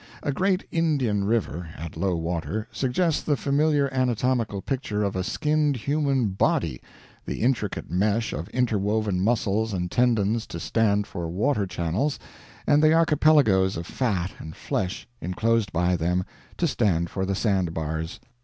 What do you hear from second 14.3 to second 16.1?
and flesh inclosed by